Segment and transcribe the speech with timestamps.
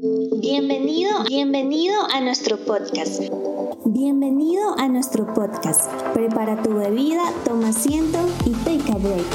[0.00, 3.24] Bienvenido, bienvenido a nuestro podcast.
[3.84, 5.92] Bienvenido a nuestro podcast.
[6.14, 9.26] Prepara tu bebida, toma asiento y take a break.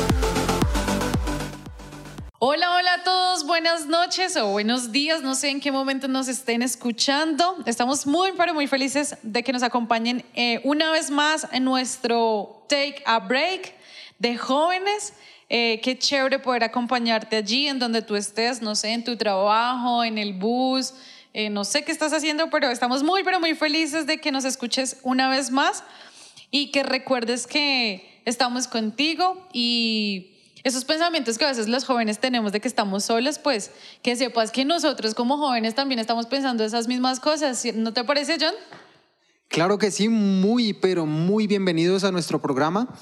[2.39, 6.27] Hola, hola a todos, buenas noches o buenos días, no sé en qué momento nos
[6.27, 7.57] estén escuchando.
[7.67, 12.63] Estamos muy, pero muy felices de que nos acompañen eh, una vez más en nuestro
[12.67, 13.75] Take a Break
[14.17, 15.13] de jóvenes.
[15.49, 20.03] Eh, qué chévere poder acompañarte allí en donde tú estés, no sé, en tu trabajo,
[20.03, 20.93] en el bus,
[21.33, 24.43] eh, no sé qué estás haciendo, pero estamos muy, pero muy felices de que nos
[24.43, 25.83] escuches una vez más
[26.51, 30.31] y que recuerdes que estamos contigo y
[30.63, 33.71] esos pensamientos que a veces los jóvenes tenemos de que estamos solos, pues
[34.01, 37.63] que sepas que nosotros como jóvenes también estamos pensando esas mismas cosas.
[37.73, 38.53] ¿No te parece, John?
[39.49, 42.93] Claro que sí, muy, pero muy bienvenidos a nuestro programa.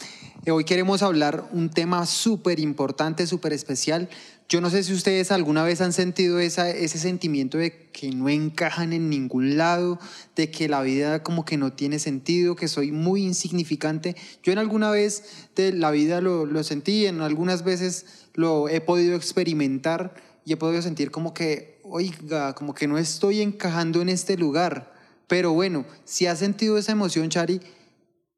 [0.46, 4.10] Eh, hoy queremos hablar un tema súper importante, súper especial.
[4.48, 8.94] Yo no sé si ustedes alguna vez han sentido ese sentimiento de que no encajan
[8.94, 10.00] en ningún lado,
[10.36, 14.16] de que la vida como que no tiene sentido, que soy muy insignificante.
[14.44, 18.82] Yo en alguna vez de la vida lo, lo sentí, en algunas veces lo he
[18.82, 20.14] podido experimentar
[20.46, 24.95] y he podido sentir como que, oiga, como que no estoy encajando en este lugar.
[25.28, 27.60] Pero bueno, si has sentido esa emoción, Chari,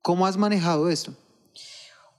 [0.01, 1.13] ¿cómo has manejado esto?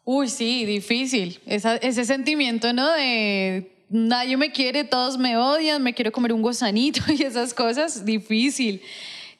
[0.04, 1.40] Uy, sí, difícil.
[1.46, 2.90] ese sentimiento, ¿no?
[2.92, 8.04] De nadie me quiere, todos me odian, me quiero comer un gozanito y esas cosas,
[8.04, 8.82] difícil.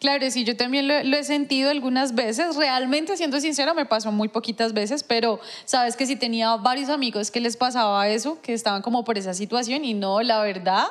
[0.01, 2.55] Claro, sí, yo también lo, he sentido algunas veces.
[2.55, 7.33] Realmente, siendo sincera, me pasó muy poquitas veces, pero sabes que sí tenía varios amigos
[7.33, 10.87] que les pasaba eso, que estaban como por esa situación y no, la verdad,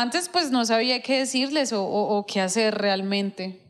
[0.00, 3.62] antes pues no sabía qué decirles o qué hacer realmente.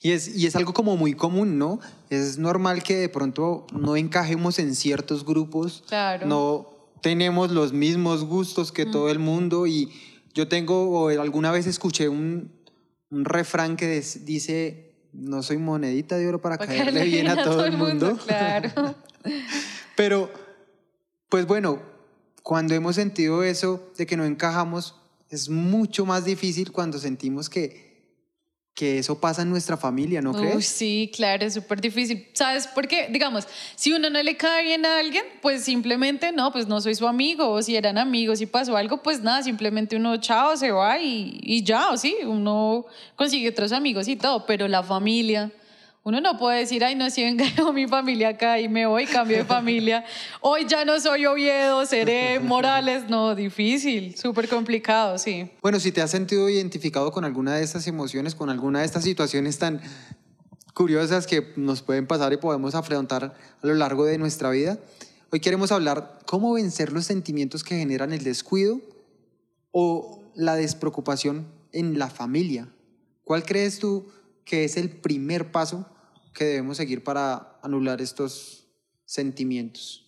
[0.00, 1.80] Y es, y es algo como muy común, ¿no?
[2.10, 6.26] Es normal que de pronto no encajemos en ciertos grupos, claro.
[6.26, 6.68] no
[7.00, 9.90] tenemos los mismos gustos que todo el mundo y
[10.34, 12.52] yo tengo, o alguna vez escuché un,
[13.10, 17.76] un refrán que dice, no soy monedita de oro para, caerle bien a, todo, el
[17.76, 18.16] mundo.
[18.26, 18.94] Claro.
[19.96, 20.30] Pero,
[21.28, 21.80] pues bueno,
[22.42, 24.94] cuando hemos sentido eso de que no encajamos,
[25.30, 27.86] es mucho más difícil cuando sentimos que
[28.76, 30.66] que eso pasa en nuestra familia, ¿no crees?
[30.66, 32.28] sí, claro, es súper difícil.
[32.34, 33.08] ¿Sabes por qué?
[33.10, 36.94] Digamos, si uno no le cae bien a alguien, pues simplemente no, pues no soy
[36.94, 40.72] su amigo, o si eran amigos y pasó algo, pues nada, simplemente uno chao, se
[40.72, 42.84] va y, y ya, o sí, uno
[43.16, 45.50] consigue otros amigos y todo, pero la familia,
[46.06, 49.38] uno no puede decir, ay, no, si venga mi familia acá y me voy, cambio
[49.38, 50.04] de familia.
[50.40, 53.10] Hoy ya no soy Oviedo, seré Morales.
[53.10, 55.50] No, difícil, súper complicado, sí.
[55.60, 59.02] Bueno, si te has sentido identificado con alguna de estas emociones, con alguna de estas
[59.02, 59.80] situaciones tan
[60.74, 64.78] curiosas que nos pueden pasar y podemos afrontar a lo largo de nuestra vida,
[65.32, 68.80] hoy queremos hablar cómo vencer los sentimientos que generan el descuido
[69.72, 72.68] o la despreocupación en la familia.
[73.24, 74.06] ¿Cuál crees tú
[74.44, 75.84] que es el primer paso
[76.36, 78.68] que debemos seguir para anular estos
[79.06, 80.04] sentimientos?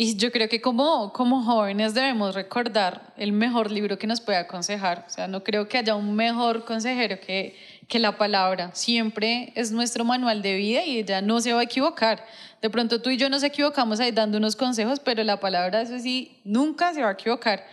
[0.00, 4.38] Y yo creo que como, como jóvenes debemos recordar el mejor libro que nos puede
[4.38, 5.04] aconsejar.
[5.08, 7.56] O sea, no creo que haya un mejor consejero que,
[7.88, 8.70] que la palabra.
[8.74, 12.24] Siempre es nuestro manual de vida y ella no se va a equivocar.
[12.62, 15.98] De pronto tú y yo nos equivocamos ahí dando unos consejos, pero la palabra, eso
[15.98, 17.66] sí, nunca se va a equivocar.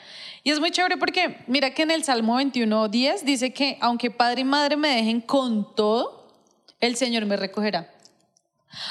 [0.43, 4.09] Y es muy chévere porque mira que en el Salmo 21, 10 dice que aunque
[4.09, 6.14] padre y madre me dejen con todo,
[6.85, 7.89] el Señor me recogerá.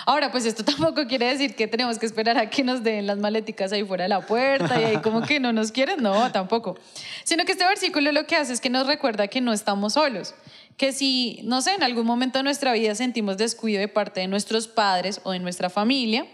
[0.06, 3.19] Ahora, pues esto tampoco quiere decir que tenemos que esperar a que nos den las
[3.19, 6.78] maleticas ahí fuera de la puerta y ahí como que no nos quieren, no, tampoco.
[7.25, 10.34] Sino que este versículo lo que hace es que nos recuerda que no estamos solos,
[10.77, 14.28] que si, no sé, en algún momento de nuestra vida sentimos descuido de parte de
[14.28, 16.26] nuestros padres o de nuestra familia,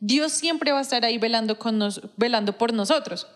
[0.00, 3.26] Dios siempre va a estar ahí velando, con nos, velando por nosotros.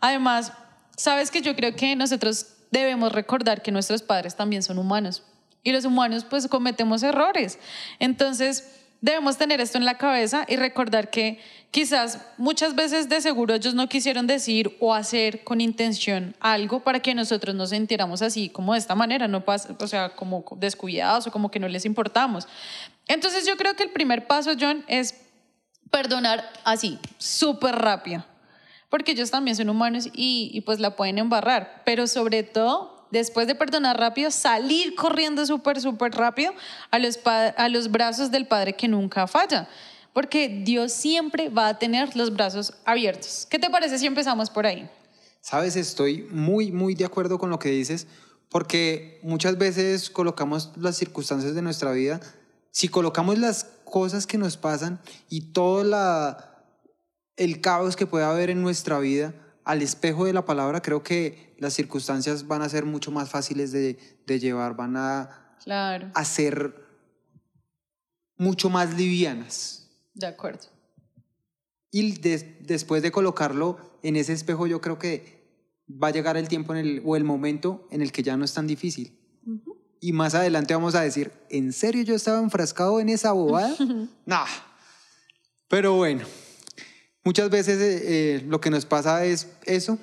[0.00, 0.52] Además,
[0.96, 5.22] sabes que yo creo que nosotros debemos recordar que nuestros padres también son humanos
[5.62, 7.58] y los humanos pues cometemos errores.
[7.98, 13.54] Entonces debemos tener esto en la cabeza y recordar que quizás muchas veces de seguro
[13.54, 18.48] ellos no quisieron decir o hacer con intención algo para que nosotros nos sintiéramos así
[18.48, 21.84] como de esta manera, no pasa, o sea, como descuidados o como que no les
[21.84, 22.48] importamos.
[23.06, 25.14] Entonces yo creo que el primer paso, John, es
[25.90, 28.24] perdonar así, súper rápido,
[28.90, 33.46] porque ellos también son humanos y, y pues la pueden embarrar, pero sobre todo después
[33.46, 36.52] de perdonar rápido, salir corriendo súper, súper rápido
[36.90, 39.68] a los, a los brazos del Padre que nunca falla.
[40.12, 43.46] Porque Dios siempre va a tener los brazos abiertos.
[43.48, 44.88] ¿Qué te parece si empezamos por ahí?
[45.40, 48.06] Sabes, estoy muy, muy de acuerdo con lo que dices,
[48.48, 52.20] porque muchas veces colocamos las circunstancias de nuestra vida,
[52.70, 55.82] si colocamos las cosas que nos pasan y todo
[57.36, 59.34] el caos que puede haber en nuestra vida,
[59.68, 63.70] al espejo de la palabra, creo que las circunstancias van a ser mucho más fáciles
[63.70, 66.74] de, de llevar, van a, Claro, a ser
[68.36, 69.88] mucho más livianas.
[70.14, 70.68] de acuerdo.
[71.90, 75.36] Y des- después de colocarlo en ese espejo, yo creo que
[75.90, 78.44] va a llegar el tiempo en el, o el momento en el que ya no
[78.44, 79.18] es tan difícil.
[80.00, 83.74] Y más adelante vamos a decir, ¿en serio yo estaba enfrascado en esa bobada?
[84.26, 84.46] nah.
[85.68, 86.24] Pero bueno,
[87.28, 89.98] muchas veces eh, eh, lo que nos pasa es eso,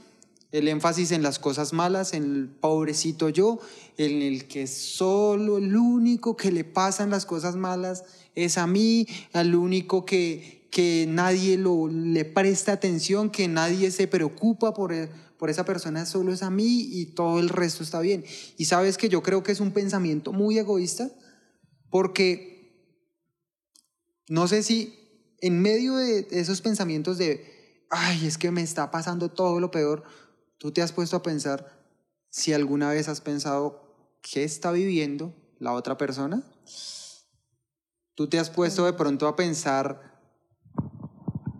[0.51, 3.57] el énfasis en las cosas malas, en el pobrecito yo,
[3.97, 8.03] en el que solo el único que le pasan las cosas malas
[8.35, 14.05] es a mí, al único que, que nadie lo, le presta atención, que nadie se
[14.05, 18.01] preocupa por, e- por esa persona, solo es a mí y todo el resto está
[18.01, 18.23] bien.
[18.55, 21.09] Y sabes que yo creo que es un pensamiento muy egoísta,
[21.89, 22.93] porque
[24.29, 25.04] no sé si
[25.45, 30.03] en medio de esos pensamientos de, ay, es que me está pasando todo lo peor,
[30.57, 31.85] tú te has puesto a pensar
[32.31, 36.41] si alguna vez has pensado qué está viviendo la otra persona.
[38.15, 40.19] Tú te has puesto de pronto a pensar,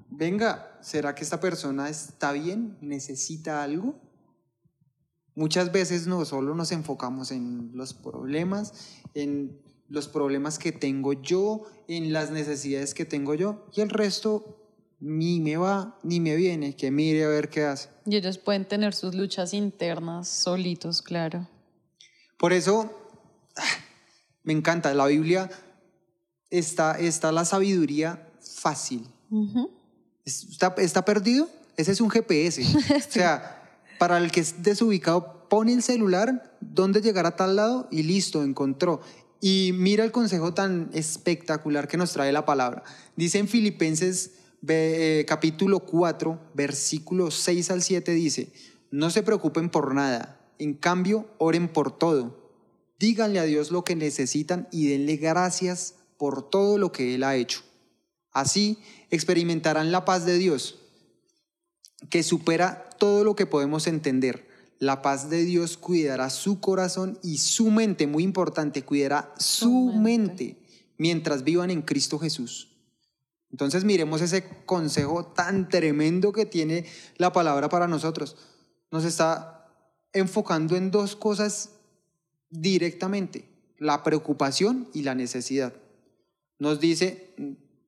[0.10, 2.80] venga, ¿será que esta persona está bien?
[2.82, 4.02] ¿Necesita algo?
[5.36, 8.74] Muchas veces no solo nos enfocamos en los problemas,
[9.14, 14.58] en los problemas que tengo yo, en las necesidades que tengo yo, y el resto
[15.00, 17.90] ni me va ni me viene, que mire a ver qué hace.
[18.06, 21.48] Y ellos pueden tener sus luchas internas solitos, claro.
[22.38, 22.92] Por eso
[23.56, 23.64] ah,
[24.44, 25.50] me encanta, la Biblia
[26.50, 29.08] está, está la sabiduría fácil.
[30.26, 31.50] ¿Está, está perdido?
[31.78, 32.64] Ese es un GPS.
[32.96, 37.88] O sea, para el que es desubicado, pone el celular, dónde llegar a tal lado
[37.92, 39.02] y listo, encontró.
[39.42, 42.84] Y mira el consejo tan espectacular que nos trae la palabra.
[43.16, 44.32] Dice en Filipenses
[44.68, 48.52] eh, capítulo 4, versículos 6 al 7, dice,
[48.92, 52.46] no se preocupen por nada, en cambio, oren por todo.
[52.98, 57.36] Díganle a Dios lo que necesitan y denle gracias por todo lo que Él ha
[57.36, 57.62] hecho.
[58.32, 58.80] Así
[59.12, 60.80] experimentarán la paz de Dios,
[62.10, 64.48] que supera todo lo que podemos entender.
[64.86, 69.92] La paz de Dios cuidará su corazón y su mente, muy importante, cuidará su, Su
[69.94, 70.44] mente.
[70.44, 70.58] mente.
[71.00, 72.70] mientras vivan en Cristo Jesús.
[73.50, 76.86] Entonces miremos ese consejo tan tremendo que tiene
[77.18, 78.38] la palabra para nosotros.
[78.92, 79.68] Nos está
[80.14, 81.72] enfocando en dos cosas
[82.52, 83.50] directamente,
[83.80, 85.74] la preocupación y la necesidad.
[86.60, 87.34] Nos dice,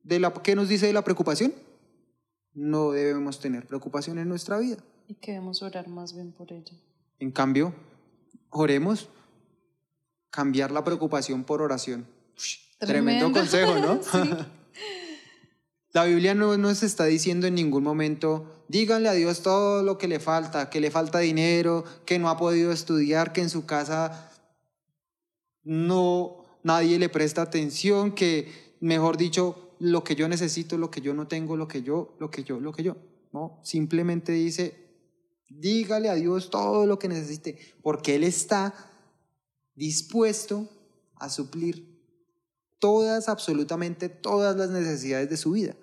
[0.02, 1.54] de la, ¿qué nos dice de la preocupación?
[2.54, 4.78] No debemos tener preocupación en nuestra vida.
[5.08, 6.76] Y que debemos orar más bien por ello.
[7.18, 7.74] En cambio,
[8.50, 9.08] oremos,
[10.30, 12.06] cambiar la preocupación por oración.
[12.78, 13.40] Tremendo, Tremendo.
[13.40, 14.00] consejo, ¿no?
[14.02, 14.18] Sí.
[15.92, 20.06] La Biblia no nos está diciendo en ningún momento, díganle a Dios todo lo que
[20.06, 24.30] le falta, que le falta dinero, que no ha podido estudiar, que en su casa
[25.64, 31.14] no nadie le presta atención, que mejor dicho, lo que yo necesito, lo que yo
[31.14, 32.96] no tengo, lo que yo, lo que yo, lo que yo.
[33.32, 34.87] No, simplemente dice,
[35.48, 38.74] dígale a Dios todo lo que necesite, porque Él está
[39.74, 40.68] dispuesto
[41.16, 41.98] a suplir
[42.78, 45.74] todas, absolutamente todas las necesidades de su vida.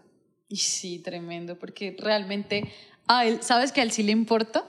[0.48, 2.72] Y sí, tremendo, porque realmente
[3.08, 4.64] a él, ¿sabes que a él sí le importa?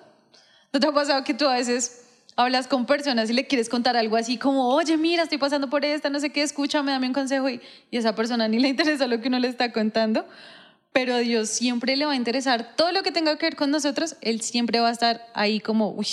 [0.73, 2.03] ¿No te ha pasado que tú a veces
[2.35, 5.85] hablas con personas y le quieres contar algo así como, oye, mira, estoy pasando por
[5.85, 7.61] esta, no sé qué, escúchame, dame un consejo y,
[7.91, 10.27] y esa persona ni le interesa lo que uno le está contando?
[10.97, 13.71] Pero a Dios siempre le va a interesar todo lo que tenga que ver con
[13.71, 16.07] nosotros, Él siempre va a estar ahí como, uy,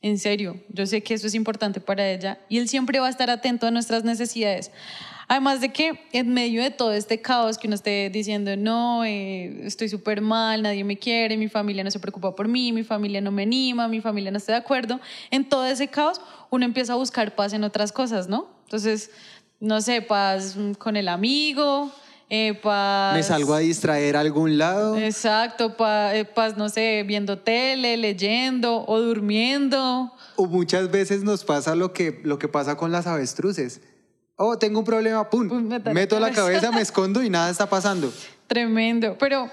[0.00, 3.10] en serio, yo sé que eso es importante para ella y Él siempre va a
[3.10, 4.70] estar atento a nuestras necesidades.
[5.28, 9.66] Además de que en medio de todo este caos que uno esté diciendo, no, eh,
[9.66, 13.20] estoy súper mal, nadie me quiere, mi familia no se preocupa por mí, mi familia
[13.20, 14.98] no me anima, mi familia no está de acuerdo,
[15.30, 18.48] en todo ese caos uno empieza a buscar paz en otras cosas, ¿no?
[18.64, 19.10] Entonces,
[19.60, 21.92] no sé, paz con el amigo,
[22.34, 22.58] eh.
[23.14, 24.96] Me salgo a distraer a algún lado.
[24.96, 25.76] Exacto,
[26.12, 30.10] eh, paz, no sé, viendo tele, leyendo o durmiendo.
[30.36, 33.82] O muchas veces nos pasa lo que, lo que pasa con las avestruces.
[34.36, 36.72] Oh, tengo un problema, pum, Pum, meto la meto la cabeza.
[36.72, 38.10] me escondo y nada está pasando.
[38.46, 39.16] Tremendo.
[39.18, 39.50] Pero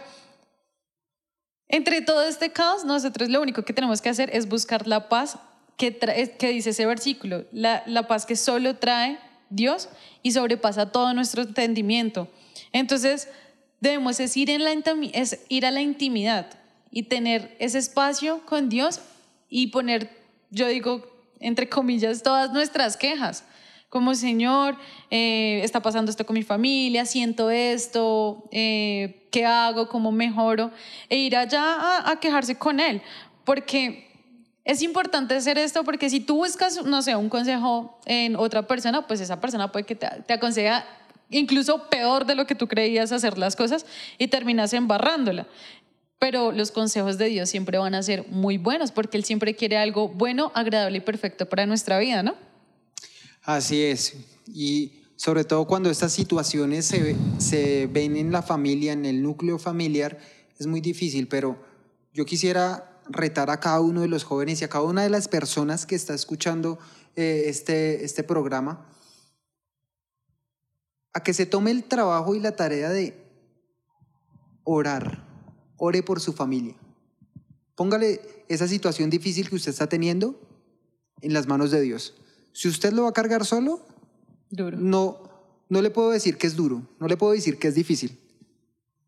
[1.67, 5.37] entre todo este caos, nosotros lo único que tenemos que hacer es buscar la paz
[5.75, 5.97] que,
[6.39, 9.89] que dice ese versículo, la, la paz que solo trae Dios
[10.23, 12.27] y sobrepasa todo nuestro entendimiento.
[12.71, 13.27] Entonces,
[13.79, 14.71] debemos es ir, en la
[15.13, 16.47] es ir a la intimidad
[16.91, 19.01] y tener ese espacio con Dios
[19.49, 20.09] y poner,
[20.51, 21.05] yo digo,
[21.39, 23.45] entre comillas, todas nuestras quejas.
[23.89, 24.77] Como Señor,
[25.09, 29.89] eh, está pasando esto con mi familia, siento esto, eh, ¿qué hago?
[29.89, 30.71] ¿Cómo mejoro?
[31.09, 33.01] E ir allá a quejarse con Él.
[33.45, 34.08] porque
[34.69, 39.07] es importante hacer esto porque si tú buscas, no sé, un consejo en otra persona,
[39.07, 40.85] pues esa persona puede que te, te aconseja
[41.31, 43.87] incluso peor de lo que tú creías hacer las cosas
[44.19, 45.47] y terminas embarrándola.
[46.19, 49.75] Pero los consejos de Dios siempre van a ser muy buenos porque Él siempre quiere
[49.75, 52.35] algo bueno, agradable y perfecto para nuestra vida, ¿no?
[53.41, 54.17] Así es.
[54.45, 59.57] Y sobre todo cuando estas situaciones se, se ven en la familia, en el núcleo
[59.57, 60.19] familiar,
[60.59, 61.57] es muy difícil, pero
[62.13, 65.27] yo quisiera retar a cada uno de los jóvenes y a cada una de las
[65.27, 66.79] personas que está escuchando
[67.15, 68.85] eh, este, este programa
[71.13, 73.15] a que se tome el trabajo y la tarea de
[74.63, 75.27] orar.
[75.77, 76.75] Ore por su familia.
[77.75, 80.39] Póngale esa situación difícil que usted está teniendo
[81.21, 82.15] en las manos de Dios.
[82.51, 83.81] Si usted lo va a cargar solo,
[84.49, 84.77] Duro.
[84.77, 85.29] no,
[85.69, 88.19] no le puedo decir que es duro, no le puedo decir que es difícil,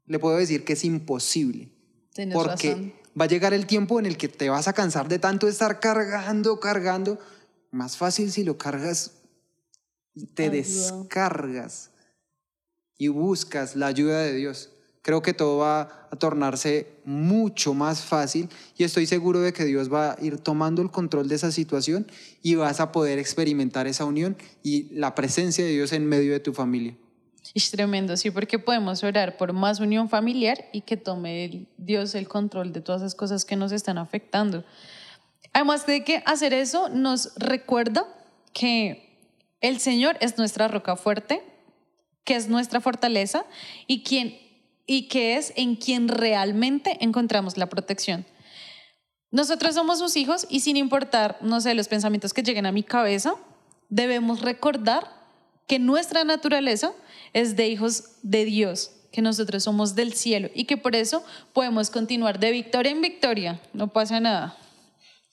[0.05, 1.69] le puedo decir que es imposible.
[2.13, 2.93] Tienes porque razón.
[3.19, 5.79] Va a llegar el tiempo en el que te vas a cansar de tanto estar
[5.79, 7.19] cargando, cargando.
[7.71, 9.11] Más fácil si lo cargas
[10.13, 10.57] y te Ayuda.
[10.57, 11.91] descargas
[12.97, 14.69] y buscas la ayuda de Dios.
[15.01, 19.91] Creo que todo va a tornarse mucho más fácil y estoy seguro de que Dios
[19.91, 22.05] va a ir tomando el control de esa situación
[22.43, 26.39] y vas a poder experimentar esa unión y la presencia de Dios en medio de
[26.39, 26.95] tu familia.
[27.55, 32.15] Es tremendo, sí, porque podemos orar por más unión familiar y que tome el- Dios
[32.15, 34.63] el control de todas esas cosas que nos están afectando.
[35.53, 38.05] Además de que hacer eso nos recuerda
[38.53, 39.17] que
[39.59, 41.41] el Señor es nuestra roca fuerte,
[42.23, 43.45] que es nuestra fortaleza
[43.87, 44.37] y, quien,
[44.85, 48.25] y que es en quien realmente encontramos la protección.
[49.31, 52.83] Nosotros somos sus hijos y sin importar, no sé, los pensamientos que lleguen a mi
[52.83, 53.35] cabeza,
[53.89, 55.09] debemos recordar
[55.67, 56.91] que nuestra naturaleza
[57.33, 61.23] es de hijos de Dios, que nosotros somos del cielo y que por eso
[61.53, 63.61] podemos continuar de victoria en victoria.
[63.73, 64.57] No pasa nada.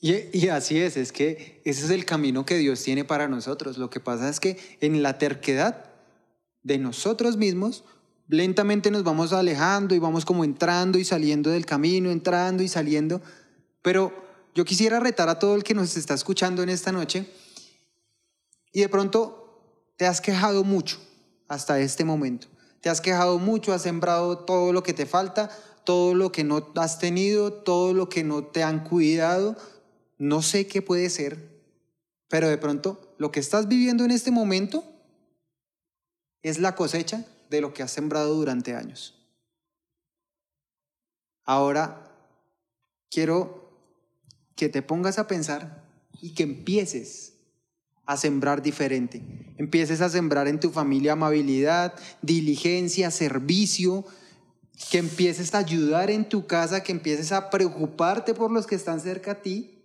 [0.00, 3.78] Y, así es, es que ese es el camino que Dios tiene para nosotros.
[3.78, 5.86] Lo que pasa es que en la terquedad
[6.62, 7.84] de nosotros mismos,
[8.28, 13.20] lentamente nos vamos alejando y vamos como entrando y saliendo del camino, entrando y saliendo.
[13.82, 14.12] Pero
[14.54, 17.26] yo quisiera retar a todo el que nos está escuchando en esta noche
[18.72, 21.00] y de pronto te has quejado mucho
[21.48, 22.46] hasta este momento.
[22.80, 25.50] Te has quejado mucho, has sembrado todo lo que te falta,
[25.84, 29.56] todo lo que no has tenido, todo lo que no te han cuidado.
[30.18, 31.62] No sé qué puede ser,
[32.28, 34.84] pero de pronto lo que estás viviendo en este momento
[36.42, 39.14] es la cosecha de lo que has sembrado durante años.
[41.44, 42.12] Ahora
[43.10, 43.70] quiero
[44.54, 45.84] que te pongas a pensar
[46.20, 47.37] y que empieces
[48.08, 49.22] a sembrar diferente.
[49.58, 54.06] Empieces a sembrar en tu familia amabilidad, diligencia, servicio,
[54.90, 59.00] que empieces a ayudar en tu casa, que empieces a preocuparte por los que están
[59.00, 59.84] cerca a ti.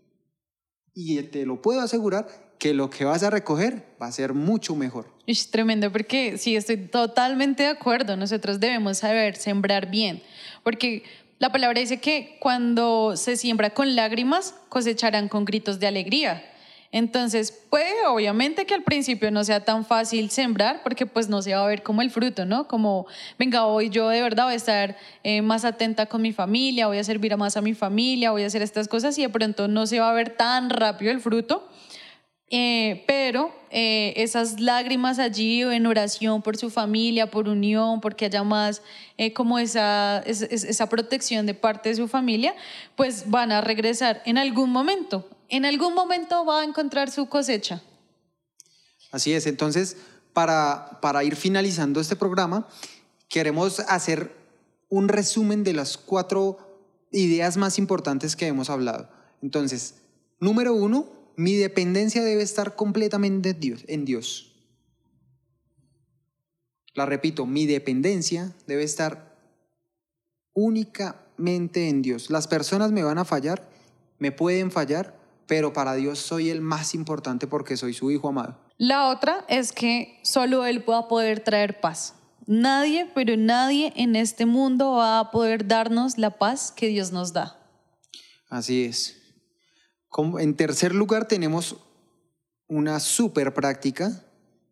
[0.93, 4.73] Y te lo puedo asegurar que lo que vas a recoger va a ser mucho
[4.73, 5.13] mejor.
[5.27, 8.15] Es tremendo porque sí, estoy totalmente de acuerdo.
[8.15, 10.23] Nosotros debemos saber sembrar bien,
[10.63, 11.03] porque
[11.39, 16.52] la palabra dice que cuando se siembra con lágrimas, cosecharán con gritos de alegría.
[16.95, 21.53] Entonces, puede obviamente que al principio no sea tan fácil sembrar porque pues no se
[21.55, 22.67] va a ver como el fruto, ¿no?
[22.67, 23.07] Como,
[23.39, 26.99] venga, hoy yo de verdad voy a estar eh, más atenta con mi familia, voy
[26.99, 29.87] a servir más a mi familia, voy a hacer estas cosas y de pronto no
[29.87, 31.67] se va a ver tan rápido el fruto.
[32.55, 38.43] Eh, pero eh, esas lágrimas allí en oración por su familia, por unión, porque haya
[38.43, 38.83] más
[39.17, 42.53] eh, como esa, es- es- esa protección de parte de su familia,
[42.95, 45.27] pues van a regresar en algún momento.
[45.53, 47.83] En algún momento va a encontrar su cosecha.
[49.11, 49.97] Así es, entonces,
[50.33, 52.67] para, para ir finalizando este programa,
[53.29, 54.35] queremos hacer
[54.89, 56.57] un resumen de las cuatro
[57.11, 59.07] ideas más importantes que hemos hablado.
[59.43, 59.93] Entonces,
[60.39, 63.85] número uno, mi dependencia debe estar completamente en Dios.
[63.87, 64.55] En Dios.
[66.95, 69.37] La repito, mi dependencia debe estar
[70.53, 72.31] únicamente en Dios.
[72.31, 73.69] Las personas me van a fallar,
[74.17, 78.59] me pueden fallar, pero para Dios soy el más importante porque soy su hijo amado.
[78.77, 82.15] La otra es que solo Él va a poder traer paz.
[82.45, 87.31] Nadie, pero nadie en este mundo va a poder darnos la paz que Dios nos
[87.33, 87.59] da.
[88.49, 89.17] Así es.
[90.09, 91.77] Como- En tercer lugar tenemos
[92.67, 94.25] una súper práctica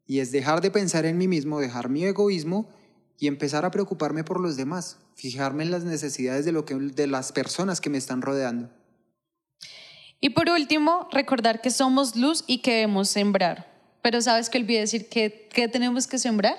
[0.05, 2.69] y es dejar de pensar en mí mismo, dejar mi egoísmo
[3.17, 7.07] y empezar a preocuparme por los demás, fijarme en las necesidades de, lo que, de
[7.07, 8.69] las personas que me están rodeando.
[10.21, 13.69] Y por último, recordar que somos luz y que debemos sembrar.
[14.01, 16.55] Pero ¿sabes que olvidé decir que, que tenemos que sembrar?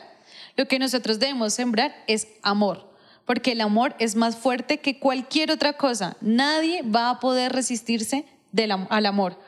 [0.56, 2.90] Lo que nosotros debemos sembrar es amor.
[3.24, 6.16] porque el amor es más fuerte que cualquier otra cosa.
[6.20, 8.24] Nadie va a poder resistirse
[8.90, 9.38] al amor.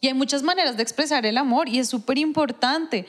[0.00, 3.06] Y hay muchas maneras de expresar el amor y es súper importante.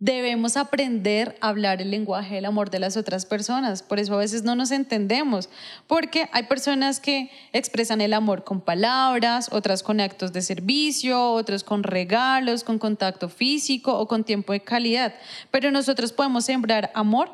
[0.00, 3.82] Debemos aprender a hablar el lenguaje del amor de las otras personas.
[3.82, 5.48] Por eso a veces no nos entendemos,
[5.86, 11.62] porque hay personas que expresan el amor con palabras, otras con actos de servicio, otros
[11.62, 15.14] con regalos, con contacto físico o con tiempo de calidad.
[15.50, 17.30] Pero nosotros podemos sembrar amor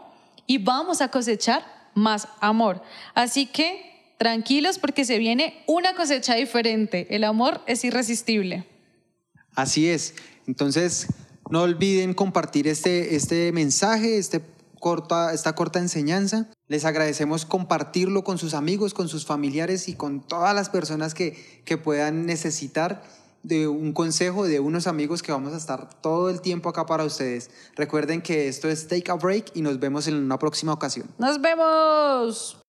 [0.47, 1.65] y vamos a cosechar
[1.95, 2.83] más amor.
[3.15, 7.07] Así que tranquilos porque se viene una cosecha diferente.
[7.09, 8.67] El amor es irresistible.
[9.55, 10.15] Así es.
[10.47, 11.07] Entonces,
[11.51, 14.43] no olviden compartir este, este mensaje, este
[14.79, 16.49] corta, esta corta enseñanza.
[16.69, 21.63] Les agradecemos compartirlo con sus amigos, con sus familiares y con todas las personas que,
[21.65, 23.03] que puedan necesitar
[23.43, 27.05] de un consejo de unos amigos que vamos a estar todo el tiempo acá para
[27.05, 27.51] ustedes.
[27.75, 31.09] Recuerden que esto es Take a Break y nos vemos en una próxima ocasión.
[31.19, 32.61] Nos vemos.